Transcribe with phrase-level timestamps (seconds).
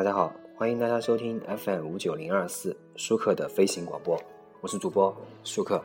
[0.00, 4.18] 大家好，欢迎大家收听 FM 五九零二四舒克的飞行广播，
[4.62, 5.78] 我是主播舒克。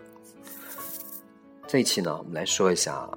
[1.67, 3.09] 这一期呢，我们来说一下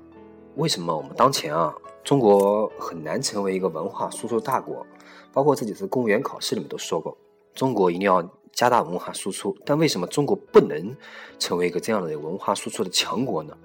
[0.56, 1.72] 为什么我们当前啊，
[2.02, 4.84] 中国很难成为一个文化输出大国。
[5.32, 7.16] 包括这几次公务员考试里面都说过，
[7.54, 8.20] 中国一定要
[8.50, 9.56] 加大文化输出。
[9.64, 10.96] 但为什么中国不能
[11.38, 13.56] 成为一个这样的文化输出的强国呢？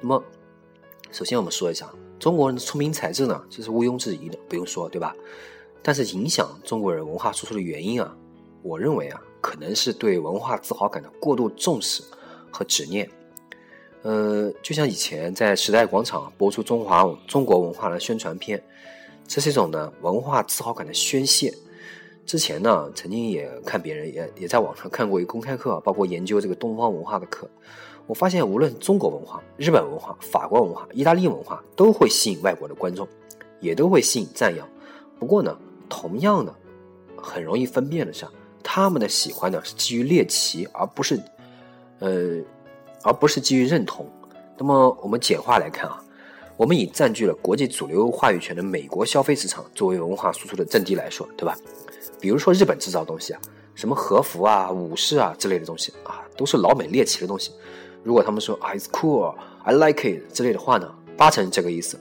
[0.00, 0.22] 那么，
[1.10, 5.12] 首先我们说一下，中国人的聪明才智呢，这是毋庸置疑的，不用说，对吧？
[5.82, 8.16] 但是影响中国人文化输出的原因啊，
[8.62, 12.02] 我认为啊，可能是对文化自豪感的过度重视
[12.50, 13.08] 和执念。
[14.02, 18.62] 呃，就像以前在时代广场播出中华中国文化的宣传片，
[19.26, 21.52] 这是一种呢文化自豪感的宣泄。
[22.24, 27.48] 之前呢，曾经也看别人也也在网上看过一公开课，包括研究这个东方文化的课，
[28.06, 33.06] 我发现无论中国文化、日本文化、法国文化、意大利文化，都会吸引外国的观众，
[33.60, 34.68] 也都会吸引赞扬。
[35.18, 35.56] 不过呢。
[35.88, 36.54] 同样的，
[37.16, 38.26] 很容易分辨的是，
[38.62, 41.20] 他们的喜欢呢是基于猎奇，而不是，
[42.00, 42.40] 呃，
[43.02, 44.10] 而不是基于认同。
[44.58, 46.02] 那么我们简化来看啊，
[46.56, 51.56] 我们以占据了国际主流话语权的美国消费市场作为文化输出的阵地来说，对吧？
[52.18, 53.40] 比如说日本制造东西啊，
[53.74, 57.52] 什么和服啊、武士啊之类的东西啊，都是老美猎奇的东西。
[58.02, 62.00] 如果他们说 "It's cool, I like it" 之类的话呢，八成这个意思。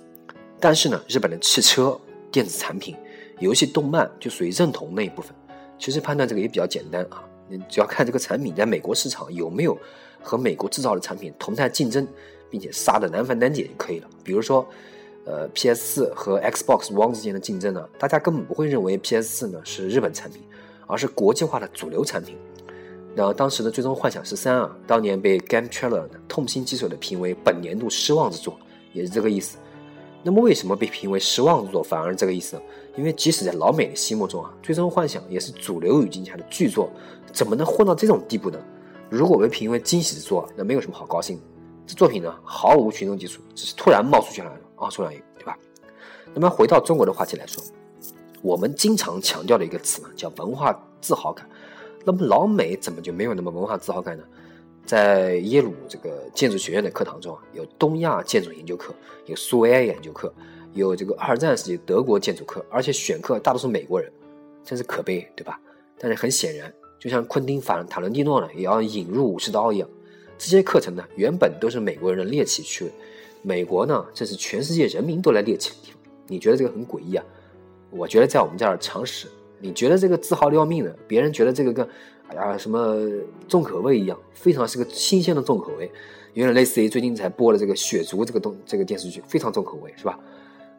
[0.60, 2.00] 但是呢，日本的汽车、
[2.32, 2.96] 电子产品。
[3.40, 5.34] 游戏、动漫就属于认同那一部分。
[5.78, 9.78] 其实判断这个也比较简单啊，你只要看这个产品在美国市场有没有
[10.22, 12.08] 和美国制造的产品同台竞争，
[12.50, 14.08] 并且杀的难分难解就可以了。
[14.24, 14.66] 比如说，
[15.26, 20.42] 呃，PS 四和 Xbox One 之间的竞争呢，大家根本不会认为 PS 四呢是日本产品，
[20.88, 22.38] 而是国际化的主流产品。
[23.14, 28.58] 那当时的《最终幻想十三》啊，当年被 Game Trailer 痛心疾首的评为本年度失望之作，
[28.94, 29.58] 也是这个意思。
[30.24, 32.62] 那么为什么被评为失望之作反而这个意思呢？
[32.98, 36.90] 因为即使在老美的心目中啊，《最终幻想》也是主流语境下的巨作，
[37.34, 38.60] 怎么能混到这种地步呢？
[39.10, 41.44] 如果被评为惊喜之作，那没有什么好高兴的。
[41.88, 45.58] 这作品呢，毫无群众基础，只是突然冒出去了，啊，出来对吧？
[46.34, 47.64] 那么回到中国的话题来说，
[48.42, 51.48] 我们经常强调的一个词呢，叫文化自豪感。
[52.04, 54.24] 那么老美怎么就没有那么文化自豪感呢？
[54.86, 58.94] 在耶鲁这个建筑学院的课堂中啊，有东亚建筑研究课，
[59.26, 60.34] 有苏维埃研究课，
[60.76, 64.12] 有这个二战时期德国建筑课，而且选课大多数美国人，
[64.64, 65.60] 真是可悲，对吧？
[65.98, 69.90] 但是很显然，就像昆汀·法塔伦蒂诺呢，也要引入武士刀一样，
[70.38, 72.92] 这些课程呢，原本都是美国人的猎奇趣味，
[73.42, 76.02] 美国呢，这是全世界人民都来猎奇的地方。
[76.28, 77.26] 你觉得这个很诡异啊？
[77.90, 79.28] 我觉得在我们这儿常识。
[79.60, 81.88] 你觉得这个自豪的要命的，别人觉得这个跟。
[82.28, 82.98] 哎呀，什么
[83.48, 85.90] 重口味一样，非常是个新鲜的重口味，
[86.34, 90.20] 有点类似于最近才播的这个《血族》这个东这个电视剧，非常重口味，是吧？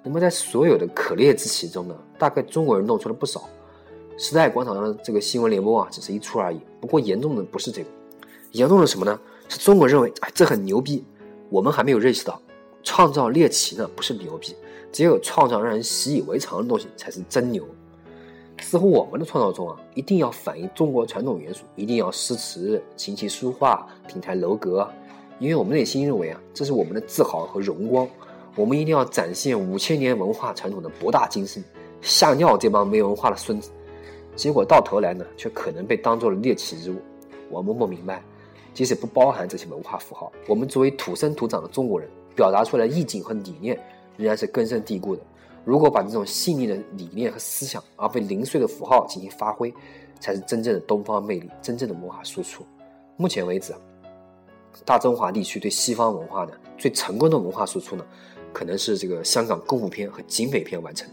[0.06, 3.48] 那么在所有的可猎之奇中呢，大概中国人弄出了不少。
[4.16, 6.60] 时代广场上的这个新闻联播啊，只是一出而已。
[6.80, 7.88] 不过严重的不是这个，
[8.52, 9.18] 严重的什么呢？
[9.48, 11.04] 是中国认为哎这很牛逼，
[11.50, 12.40] 我们还没有认识到，
[12.84, 14.54] 创造猎奇呢不是牛逼，
[14.92, 17.66] 只有创造让人习以为常的东西才是真牛。
[18.60, 24.88] 似乎我们的创造中啊，一定要反映中国传统元素，一定要诗词、琴棋书画、亭台楼阁，
[25.40, 28.08] 因为我们内心认为啊，这是我们的自豪和荣光。
[28.56, 31.62] 我们一定要展现五千年文化传统的博大精深，
[32.00, 33.70] 吓尿这帮没文化的孙子。
[34.34, 36.96] 结果到头来呢，却可能被当做了猎奇之物。
[37.50, 38.22] 我们不明白，
[38.74, 43.78] 即使不包含这些文化符号，我们作为土生土长的中国人，表达出来意境和理念，
[44.16, 45.22] 仍然是根深蒂固的。
[45.64, 49.72] 如果把这种细腻的理念和思想，而被零碎的符号进行发挥，
[50.18, 52.64] 才是真正的东方魅力，真正的文化输出。
[53.16, 53.74] 目前为止，
[54.84, 58.04] 大中华地区对西方文化的最成功的文化输出呢，
[58.56, 61.06] 可能是这个香港功夫片和警匪片完成。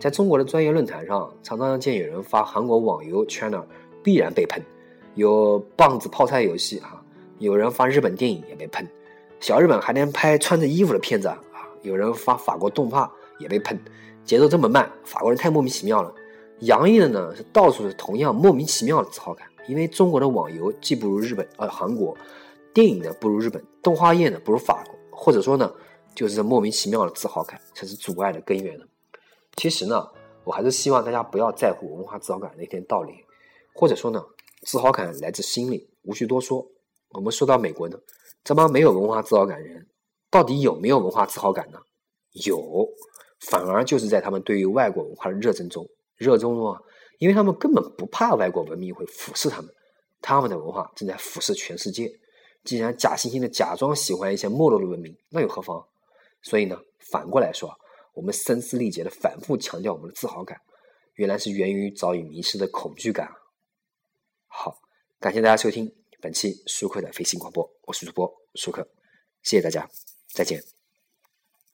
[0.00, 3.62] 在中国的专业论坛上，常常见有人发韩国网游 China，
[4.02, 4.62] 必然被喷；
[5.14, 7.02] 有棒子泡菜游戏啊，
[7.38, 8.88] 有人发日本电影也被喷。
[9.40, 11.38] 小日本还能拍穿着衣服的片子啊，
[11.82, 13.12] 有人发法国动画。
[13.40, 13.76] 也被喷，
[14.24, 16.14] 节奏这么慢，法国人太莫名其妙了。
[16.60, 22.16] 洋溢的呢是到处是同样莫名其妙的自豪感，因为中国的网游既不如日本，呃韩国，
[22.72, 25.68] 电影呢不如日本，动画业呢不如法国，或者说呢
[26.14, 28.84] 就是这莫名其妙的自豪感才是阻碍的根源呢。
[29.56, 30.06] 其实呢，
[30.44, 33.12] 我还是希望大家不要在乎文化自豪感的那天道理，
[33.74, 34.24] 或者说呢，
[34.62, 36.66] 自豪感来自心里，无需多说。
[37.10, 37.98] 我们说到美国呢，
[38.42, 39.86] 这帮没有文化自豪感人，
[40.30, 41.78] 到底有没有文化自豪感呢？
[42.44, 42.88] 有。
[43.50, 46.80] 反而就是在他们对于外国文化的热衷中，热衷中啊，
[47.18, 49.70] 因为他们根本不怕外国文明会腐蚀他们，
[50.22, 52.10] 他们的文化正在腐蚀全世界。
[52.64, 55.84] 既然假惺惺的假装喜欢一些没落的文明，那又何妨？
[56.44, 57.76] 所以呢，反过来说，
[58.12, 60.60] 我们声嘶力竭的反复强调我们的自豪感，
[61.14, 63.32] 原来是源于早已迷失的恐惧感。
[64.46, 64.78] 好，
[65.18, 68.86] 感谢大家收听本期舒克的飞行广播，我是主播舒克，
[69.42, 69.88] 谢谢大家，
[70.28, 70.73] 再见。